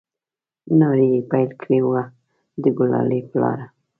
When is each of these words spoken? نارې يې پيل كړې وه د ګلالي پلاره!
نارې 0.79 1.07
يې 1.13 1.19
پيل 1.29 1.49
كړې 1.61 1.79
وه 1.89 2.03
د 2.61 2.63
ګلالي 2.77 3.19
پلاره! 3.29 3.65